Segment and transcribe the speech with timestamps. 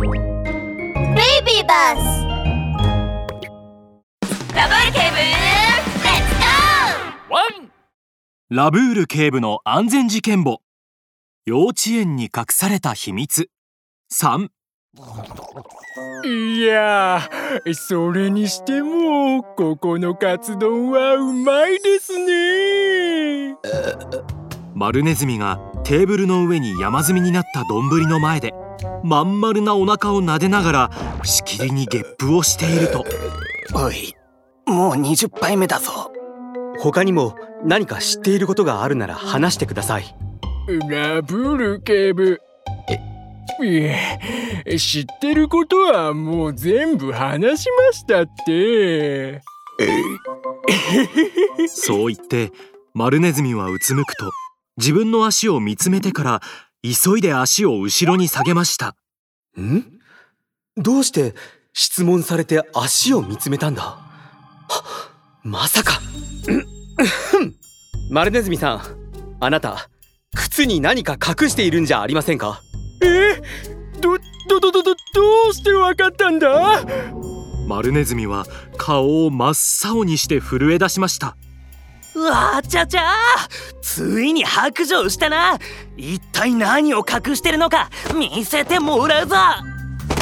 [0.00, 2.24] ベイビーバス
[4.54, 7.70] ラブール警部レッツゴーワン
[8.48, 10.62] ラブール警部の安全事件簿。
[11.44, 13.50] 幼稚園に隠された秘密。
[14.10, 14.48] 3
[16.24, 17.28] いや
[17.74, 23.56] それにしてもここのカツ丼はうまいですね。
[24.74, 28.54] マルネズミがテーブルの上に山積みになった丼の前で
[29.02, 30.90] まん丸なお腹を撫でながら
[31.24, 33.04] しきりにゲップをしていると。
[33.74, 34.14] おい
[34.66, 36.12] もう20杯目だぞ。
[36.78, 40.14] 他にも何か知っていることがあるなら話してください。
[40.88, 42.40] ラブール警部。
[43.62, 49.42] いえ知ってることはもう全部話しましたって。
[51.68, 52.52] そう言って
[52.94, 54.30] マルネズミはうつむくと
[54.76, 56.40] 自分の足を見つめてから
[56.82, 58.96] 急いで足を後ろに下げました。
[59.60, 59.84] ん？
[60.76, 61.34] どうして
[61.72, 63.98] 質問されて足を見つめたんだ？
[65.42, 66.00] まさか。
[68.10, 68.82] マルネズミさん
[69.40, 69.88] あなた
[70.34, 72.60] 靴に何か隠しているんじゃありませんか？
[73.02, 73.40] え？
[74.00, 74.16] ど
[74.48, 74.94] どどどどど
[75.50, 76.84] うしてわかったんだ？
[77.66, 78.46] マルネズミは
[78.76, 81.36] 顔を真っ青にして震え出しました
[82.14, 83.04] うわちゃちゃ
[83.80, 85.58] ついに白状したな。
[85.96, 89.36] 一体何を隠してるのか見せてもらうぞ。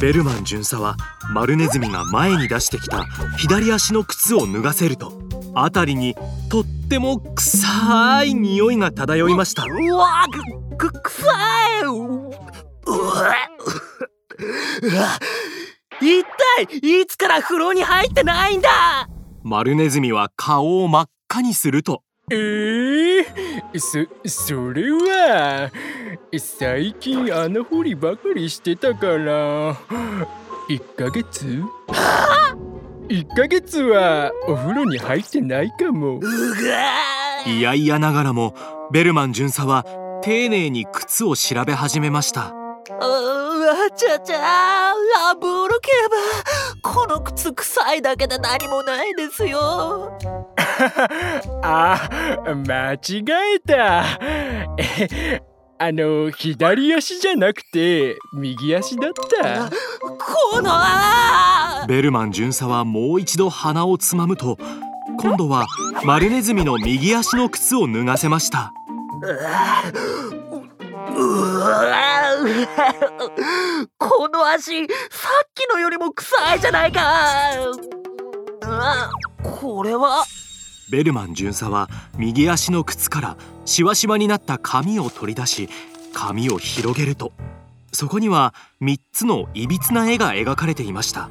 [0.00, 0.96] ベルマン巡査は
[1.30, 3.04] マルネズミが前に出してきた
[3.38, 5.12] 左足の靴を脱がせると
[5.54, 6.14] 辺りに
[6.48, 9.64] とっても臭い匂いが漂いました。
[9.64, 10.26] うわ
[10.78, 11.26] くく臭
[11.82, 12.30] いう
[13.16, 13.36] わ
[16.00, 19.08] 一体いつから風呂に入ってないんだ
[19.42, 22.02] マルネズミは顔を真っ赤にすると。
[22.32, 23.24] えー、
[23.78, 25.70] そそれは
[26.36, 29.76] 最近穴掘りばかりしてたから。
[30.68, 31.62] 1ヶ月？
[33.08, 36.20] 1ヶ月はお風呂に入ってないかも。
[37.46, 38.56] いやいやながらも
[38.92, 39.84] ベルマン巡査は
[40.22, 42.52] 丁寧に靴を調べ始めました。
[42.88, 44.92] うわちゃちゃ
[45.28, 46.16] ラブール警部
[46.82, 50.18] この靴臭いだけで何もないですよ。
[51.62, 52.08] あ
[52.46, 53.24] 間違
[53.56, 54.04] えた。
[55.82, 59.70] あの左足じゃなくて右足だった。
[60.00, 60.70] この
[61.86, 64.58] ベルマン巡査はもう一度鼻をつまむと
[65.18, 65.66] 今度は
[66.04, 68.72] マルネズミの右足の靴を脱がせました
[73.98, 77.02] この足さっきのよりも臭いじゃないか。
[79.42, 80.24] これは。
[80.90, 85.68] ベルマン巡査は右足の靴からしわしわになった紙を取り出し
[86.12, 87.32] 紙を広げると。
[87.92, 91.28] そこには3つのいびつな絵が描かれていました。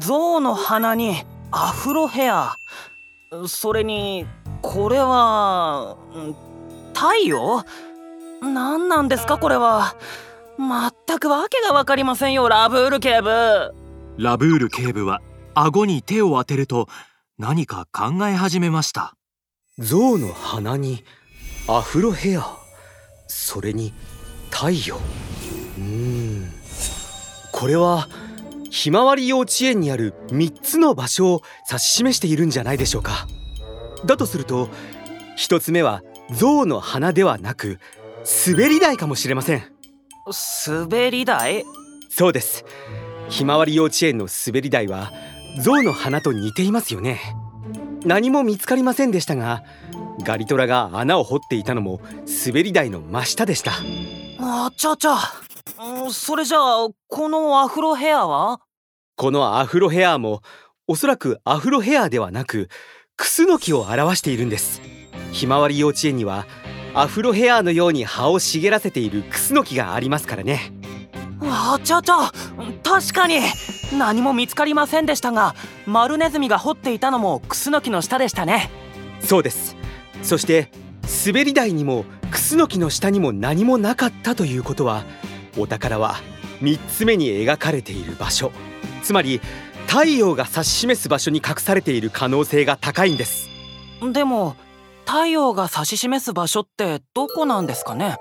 [0.00, 2.54] 象の鼻にアフロヘア。
[3.46, 4.26] それに
[4.62, 5.96] これは
[6.94, 7.64] 太陽？
[8.42, 9.96] 何なんですかこれは。
[10.58, 13.72] 全くわけが分かりませんよラブール警部。
[14.18, 15.20] ラブール警部は
[15.54, 16.88] 顎に手を当てると
[17.38, 19.14] 何か考え始めました。
[19.78, 21.04] 象の鼻に
[21.68, 22.56] アフロヘア。
[23.28, 23.94] それに
[24.50, 24.96] 太陽。
[24.96, 25.82] うー
[26.44, 26.52] ん。
[27.52, 28.08] これは
[28.70, 33.26] ひまわり幼稚園にある3つの場所を指し示しているんじゃないでしょうか。
[34.04, 34.68] だとすると
[35.38, 37.78] 1つ目は象の鼻ではなく
[38.24, 39.62] 滑り台かもしれません。
[40.66, 41.64] 滑り台？
[42.08, 42.64] そうです。
[43.28, 45.10] ひまわり幼稚園の滑り台は
[45.60, 47.20] 象の鼻と似ていますよね。
[48.04, 49.62] 何も見つかりませんでしたが
[50.24, 52.00] ガリトラが穴を掘っていたのも
[52.46, 53.72] 滑り台の真下でした。
[54.40, 55.18] あちゃちゃ
[56.10, 58.60] それじゃあこのアフロヘアは？
[59.16, 60.42] このアフロヘアも
[60.86, 62.68] おそらくアフロヘアではなく
[63.16, 64.80] クスノキを表しているんです。
[65.32, 66.46] ひまわり幼稚園には
[66.94, 70.72] アフロヘアのように葉を茂らせているクスノキがありますからね。
[71.40, 72.30] あちゃちゃ
[72.82, 73.40] 確かに。
[73.96, 75.54] 何も見つかりませんでしたが
[75.86, 78.70] マルネズミが掘っていたのもクスノキの下でしたね。
[79.20, 79.74] そうです。
[80.22, 80.70] そして
[81.26, 85.04] 滑り台にもクスノキの下にも何もなかったということは
[85.56, 86.16] お宝は
[86.60, 88.52] 3つ目に描かれている場所。
[89.02, 89.40] つまり
[89.86, 93.48] 太陽が指し示す場所に隠されている可能性が高いんです。
[94.12, 94.56] でも
[95.06, 98.16] 太陽が指し示す場所ってどこなんですかね？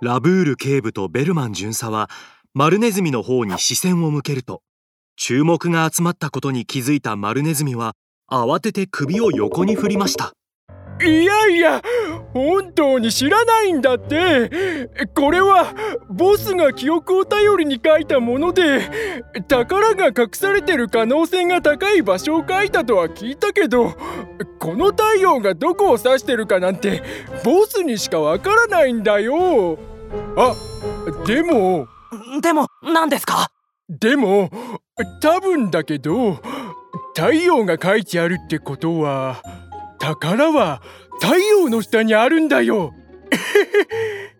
[0.00, 2.10] ラブール警部とベルマン巡査は
[2.54, 4.62] マルネズミの方に視線を向けると
[5.16, 7.94] 注目が集まったことに気づいたマルネズミは
[8.30, 10.34] 慌てて首を横に振りました。
[11.04, 11.82] いやいや
[12.32, 14.88] 本当に知らないんだって。
[15.14, 15.74] これは
[16.08, 18.80] ボスが記憶を頼りに書いたもので
[19.48, 23.94] 宝が隠されてる可能性が高い場所を書いたとは聞いたけど
[24.58, 27.02] この太陽がどこを指してるかなんて
[27.44, 29.78] ボスにしかわからないんだよ。
[30.36, 30.54] あ
[31.26, 31.88] でも。
[32.40, 33.50] でも何ですか？
[33.88, 34.50] でも
[35.20, 36.40] 多分だけど
[37.14, 39.42] 太陽が書いてあるってことは
[40.14, 40.80] 宝は
[41.20, 42.94] 太陽の下にあるんだよ。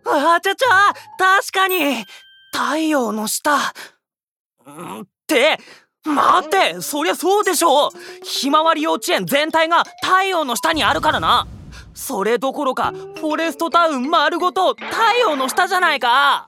[0.05, 2.05] あちゃちゃ確かに。
[2.53, 3.57] 太陽の下。
[3.57, 3.59] ん
[5.01, 5.59] って
[6.05, 7.89] 待ってそりゃそうでしょ。
[7.89, 7.91] う
[8.23, 11.45] ひまわり幼稚園全体が太陽の下にあるからな。
[11.93, 14.85] それどころかフォレストタウン丸ごと太
[15.19, 16.47] 陽の下じゃないか。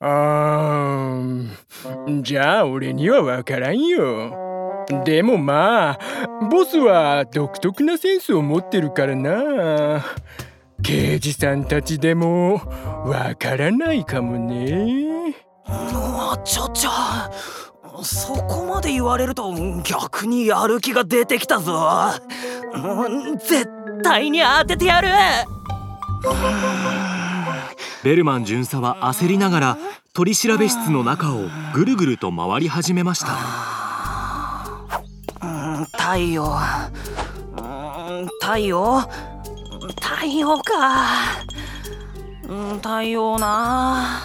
[0.00, 1.48] あー
[2.20, 4.47] じゃあ俺には分からんよ
[5.04, 5.98] でもまあ
[6.50, 10.04] ボスは独特なセンスを持ってるからな。
[10.82, 12.54] 刑事さんたちでも
[13.04, 15.34] わからないかもね。
[15.66, 17.30] あちゃちゃ
[18.02, 19.52] そこまで言われると
[19.82, 22.12] 逆にやる気が出てきたぞ。
[22.72, 23.68] うん絶
[24.02, 25.08] 対に当ててやる。
[28.04, 29.78] ベルマン巡査は焦りながら
[30.14, 31.40] 取調室の中を
[31.74, 33.32] ぐるぐると回り始めました。
[33.72, 33.77] うん
[36.08, 36.42] 太陽。
[36.42, 37.60] う
[38.22, 39.02] ん太陽？
[40.00, 41.42] 太陽か。
[42.48, 44.22] うん太陽な。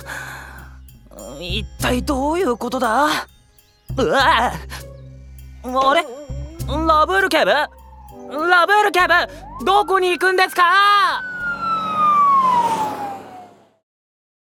[1.41, 3.07] 一体どういうことだ？
[3.97, 4.53] うわ。
[4.53, 6.05] あれ？
[6.67, 7.51] ラブール警部？
[7.51, 7.67] ラ
[8.65, 9.13] ブール警部？
[9.65, 11.21] どこに行くんですか？